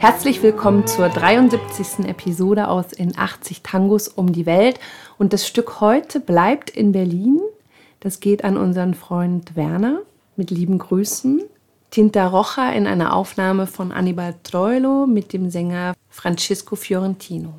[0.00, 2.06] Herzlich willkommen zur 73.
[2.08, 4.80] Episode aus In 80 Tangos um die Welt.
[5.18, 7.38] Und das Stück heute bleibt in Berlin.
[8.00, 10.00] Das geht an unseren Freund Werner
[10.36, 11.42] mit lieben Grüßen.
[11.90, 17.52] Tinta Rocha in einer Aufnahme von Annibal Troilo mit dem Sänger Francisco Fiorentino.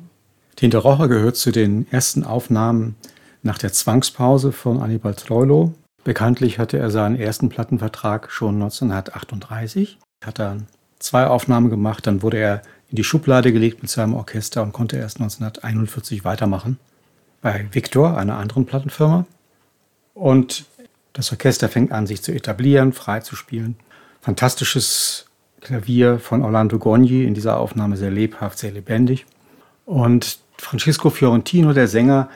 [0.56, 2.96] Tinta Rocha gehört zu den ersten Aufnahmen
[3.44, 5.74] nach der Zwangspause von Annibal Troilo.
[6.02, 10.66] Bekanntlich hatte er seinen ersten Plattenvertrag schon 1938, hat dann
[11.02, 14.96] zwei Aufnahmen gemacht, dann wurde er in die Schublade gelegt mit seinem Orchester und konnte
[14.96, 16.78] erst 1941 weitermachen
[17.40, 19.26] bei Victor, einer anderen Plattenfirma.
[20.14, 20.64] Und
[21.12, 23.76] das Orchester fängt an, sich zu etablieren, frei zu spielen.
[24.20, 25.26] Fantastisches
[25.60, 29.26] Klavier von Orlando Gogni, in dieser Aufnahme sehr lebhaft, sehr lebendig.
[29.84, 32.28] Und Francisco Fiorentino, der Sänger,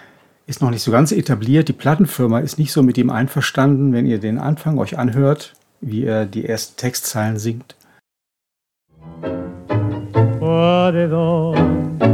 [0.46, 1.68] ist noch nicht so ganz etabliert.
[1.68, 6.04] Die Plattenfirma ist nicht so mit ihm einverstanden, wenn ihr den Anfang euch anhört, wie
[6.04, 7.74] er die ersten Textzeilen singt.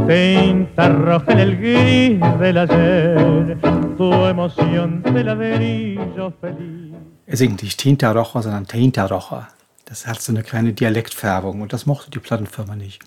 [0.07, 3.57] Tinta roja en el gris del ayer,
[3.97, 6.83] tu emoción de ladrillo feliz.
[7.25, 9.47] Er singt nicht Tinta Roja, sondern Tinta Roja.
[9.85, 13.01] Das hat so eine kleine Dialektfärbung und das mochte die Plattenfirma nicht.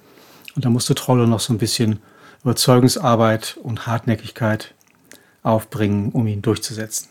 [0.55, 2.00] Und da musste Trolle noch so ein bisschen
[2.42, 4.74] Überzeugungsarbeit und Hartnäckigkeit
[5.42, 7.08] aufbringen, um ihn durchzusetzen.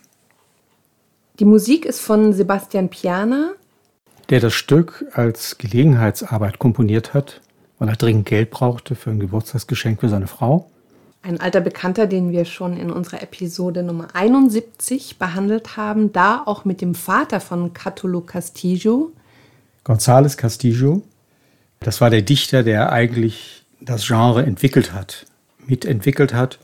[1.40, 3.52] Die Musik ist von Sebastian Piana,
[4.30, 7.42] der das Stück als Gelegenheitsarbeit komponiert hat,
[7.86, 10.70] weil er dringend Geld brauchte für ein Geburtstagsgeschenk für seine Frau.
[11.22, 16.66] Ein alter Bekannter, den wir schon in unserer Episode Nummer 71 behandelt haben, da auch
[16.66, 19.12] mit dem Vater von Catulo Castillo.
[19.86, 21.04] González Castillo.
[21.80, 25.26] Das war der Dichter, der eigentlich das Genre entwickelt hat,
[25.66, 26.60] mitentwickelt hat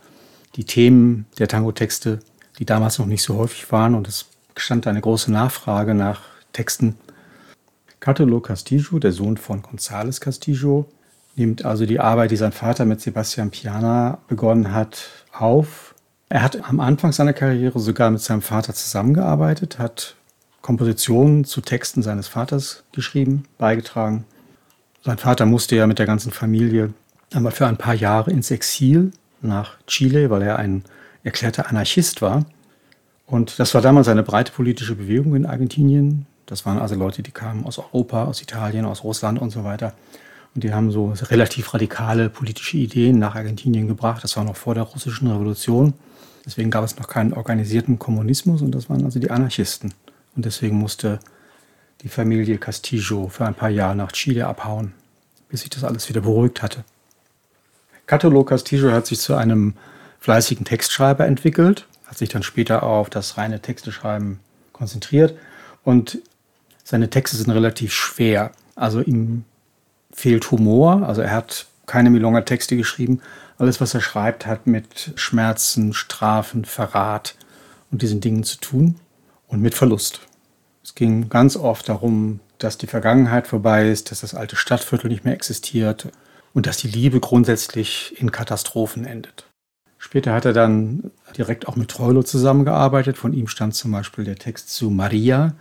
[0.56, 2.20] die Themen der Tango-Texte,
[2.60, 4.26] die damals noch nicht so häufig waren und es
[4.58, 6.22] stand eine große Nachfrage nach
[6.54, 6.98] Texten.
[8.00, 10.88] Catulo Castillo, der Sohn von González Castillo,
[11.36, 15.96] nimmt also die Arbeit, die sein Vater mit Sebastian Piana begonnen hat, auf.
[16.30, 20.16] Er hat am Anfang seiner Karriere sogar mit seinem Vater zusammengearbeitet, hat
[20.62, 24.26] Kompositionen zu Texten seines Vaters geschrieben, beigetragen.
[25.04, 26.94] Sein Vater musste ja mit der ganzen Familie
[27.34, 30.84] einmal für ein paar Jahre ins Exil nach Chile, weil er ein
[31.24, 32.46] erklärter Anarchist war.
[33.26, 36.28] Und das war damals eine breite politische Bewegung in Argentinien.
[36.46, 39.94] Das waren also Leute, die kamen aus Europa, aus Italien, aus Russland und so weiter.
[40.54, 44.24] Und die haben so relativ radikale politische Ideen nach Argentinien gebracht.
[44.24, 45.94] Das war noch vor der russischen Revolution.
[46.46, 49.94] Deswegen gab es noch keinen organisierten Kommunismus und das waren also die Anarchisten.
[50.36, 51.20] Und deswegen musste
[52.02, 54.94] die Familie Castillo für ein paar Jahre nach Chile abhauen,
[55.50, 56.84] bis sich das alles wieder beruhigt hatte.
[58.08, 59.76] Catulo Castillo hat sich zu einem
[60.20, 64.40] fleißigen Textschreiber entwickelt, hat sich dann später auf das reine Texteschreiben
[64.74, 65.36] konzentriert
[65.84, 66.20] und
[66.84, 68.52] seine Texte sind relativ schwer.
[68.76, 69.46] Also ihm
[70.14, 73.22] fehlt Humor, also er hat keine Milonga-Texte geschrieben.
[73.58, 77.36] Alles, was er schreibt, hat mit Schmerzen, Strafen, Verrat
[77.92, 78.96] und diesen Dingen zu tun
[79.48, 80.22] und mit Verlust.
[80.84, 85.26] Es ging ganz oft darum, dass die Vergangenheit vorbei ist, dass das alte Stadtviertel nicht
[85.26, 86.10] mehr existiert
[86.54, 89.46] und dass die Liebe grundsätzlich in Katastrophen endet.
[89.98, 93.18] Später hat er dann direkt auch mit Troilo zusammengearbeitet.
[93.18, 95.54] Von ihm stand zum Beispiel der Text zu Maria.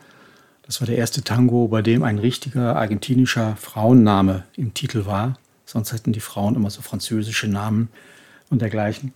[0.70, 5.36] Das war der erste Tango, bei dem ein richtiger argentinischer Frauenname im Titel war.
[5.66, 7.88] Sonst hätten die Frauen immer so französische Namen
[8.50, 9.12] und dergleichen.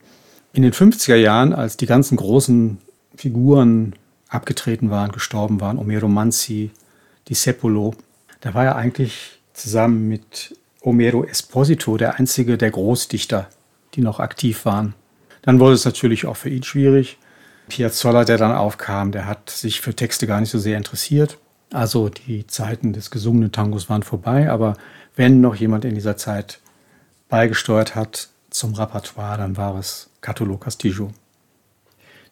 [0.52, 2.78] In den 50er Jahren, als die ganzen großen
[3.14, 3.94] Figuren
[4.28, 6.72] abgetreten waren, gestorben waren, Omero Manzi,
[7.28, 7.94] Di Sepolo,
[8.40, 13.48] da war er eigentlich zusammen mit Homero Esposito der einzige der Großdichter,
[13.94, 14.96] die noch aktiv waren.
[15.42, 17.16] Dann wurde es natürlich auch für ihn schwierig.
[17.68, 21.38] Piazzolla, der dann aufkam, der hat sich für Texte gar nicht so sehr interessiert.
[21.74, 24.76] Also die Zeiten des gesungenen Tangos waren vorbei, aber
[25.16, 26.60] wenn noch jemand in dieser Zeit
[27.28, 31.10] beigesteuert hat zum Repertoire, dann war es Catulo Castillo.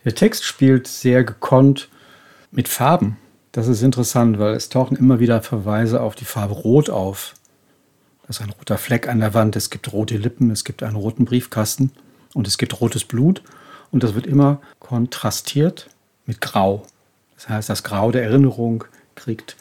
[0.05, 1.89] Der Text spielt sehr gekonnt
[2.53, 3.17] mit Farben.
[3.50, 7.35] Das ist interessant, weil es tauchen immer wieder Verweise auf die Farbe Rot auf.
[8.29, 10.95] Das ist ein roter Fleck an der Wand, es gibt rote Lippen, es gibt einen
[10.95, 11.91] roten Briefkasten
[12.33, 13.43] und es gibt rotes Blut.
[13.91, 15.91] Und das wird immer kontrastiert
[16.27, 16.87] mit Grau.
[17.35, 18.85] Das heißt, das Grau der Erinnerung
[19.23, 19.57] kriegt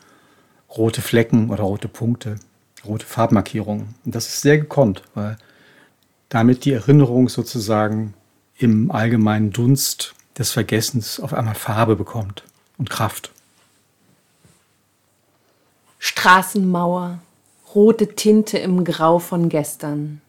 [0.75, 2.37] rote Flecken oder rote Punkte,
[2.85, 3.95] rote Farbmarkierungen.
[4.05, 5.37] Und das ist sehr gekonnt, weil
[6.29, 8.13] damit die Erinnerung sozusagen
[8.57, 12.43] im allgemeinen Dunst des Vergessens auf einmal Farbe bekommt
[12.77, 13.31] und Kraft.
[15.99, 17.19] Straßenmauer,
[17.75, 20.21] rote Tinte im Grau von gestern.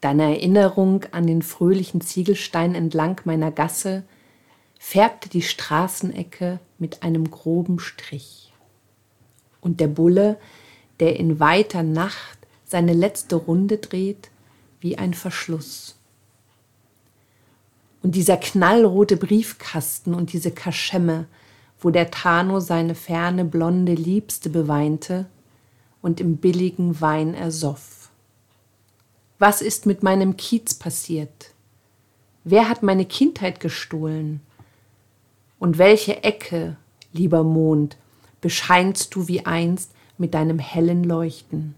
[0.00, 4.04] Deine Erinnerung an den fröhlichen Ziegelstein entlang meiner Gasse
[4.86, 8.52] färbte die Straßenecke mit einem groben Strich.
[9.62, 10.38] Und der Bulle,
[11.00, 14.30] der in weiter Nacht seine letzte Runde dreht
[14.80, 15.96] wie ein Verschluss.
[18.02, 21.28] Und dieser knallrote Briefkasten und diese Kaschemme,
[21.80, 25.24] wo der Tano seine ferne blonde Liebste beweinte
[26.02, 28.10] und im billigen Wein ersoff.
[29.38, 31.54] Was ist mit meinem Kiez passiert?
[32.44, 34.42] Wer hat meine Kindheit gestohlen?
[35.64, 36.76] Und welche Ecke,
[37.14, 37.96] lieber Mond,
[38.42, 41.74] bescheinst du wie einst mit deinem hellen Leuchten?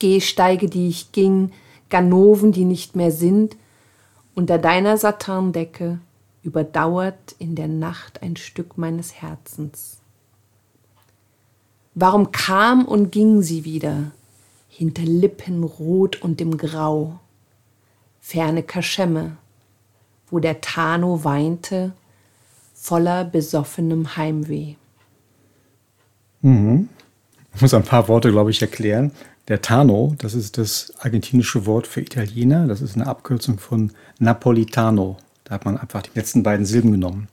[0.00, 1.52] Gehsteige, die ich ging,
[1.88, 3.56] Ganoven, die nicht mehr sind,
[4.34, 6.00] unter deiner Saturndecke
[6.42, 9.98] überdauert in der Nacht ein Stück meines Herzens.
[11.94, 14.10] Warum kam und ging sie wieder,
[14.68, 17.20] hinter Lippen rot und im Grau,
[18.18, 19.36] ferne Kaschemme,
[20.28, 21.92] wo der Tano weinte,
[22.80, 24.74] voller besoffenem Heimweh.
[26.40, 26.88] Mhm.
[27.54, 29.12] Ich muss ein paar Worte, glaube ich, erklären.
[29.48, 32.66] Der Tano, das ist das argentinische Wort für Italiener.
[32.66, 35.18] Das ist eine Abkürzung von Napolitano.
[35.44, 37.28] Da hat man einfach die letzten beiden Silben genommen.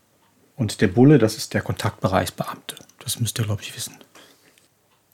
[0.57, 2.75] Und der Bulle, das ist der Kontaktbereichsbeamte.
[2.99, 3.95] Das müsst ihr, glaube ich, wissen.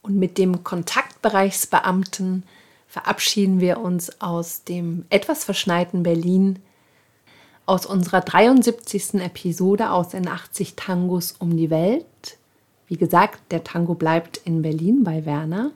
[0.01, 2.43] Und mit dem Kontaktbereichsbeamten
[2.87, 6.59] verabschieden wir uns aus dem etwas verschneiten Berlin,
[7.65, 9.15] aus unserer 73.
[9.15, 12.05] Episode aus in 80 Tangos um die Welt.
[12.87, 15.71] Wie gesagt, der Tango bleibt in Berlin bei Werner.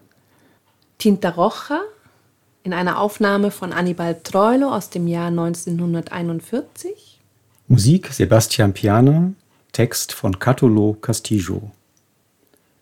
[0.98, 1.82] Tinta Roja
[2.64, 7.20] in einer Aufnahme von Annibal Troilo aus dem Jahr 1941.
[7.70, 9.32] Musik Sebastian Piana,
[9.72, 11.72] Text von Catulo Castillo.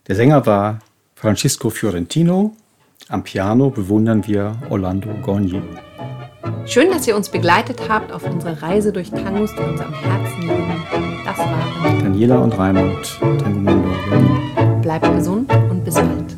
[0.08, 0.80] Der Sänger war
[1.14, 2.56] Francisco Fiorentino.
[3.08, 5.62] Am Piano bewundern wir Orlando Gogni.
[6.66, 10.42] Schön, dass ihr uns begleitet habt auf unserer Reise durch Tangos, die uns am Herzen
[10.42, 10.82] liegen.
[11.24, 13.88] Das waren Daniela und Raimund, Tango Mundo.
[14.82, 16.36] Bleibt gesund und bis bald.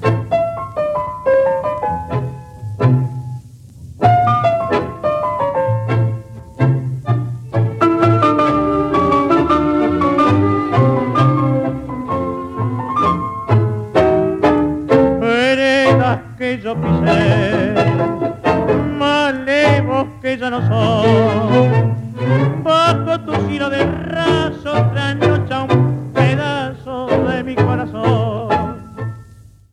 [16.69, 17.78] yo pisé,
[20.29, 21.58] aquella no son.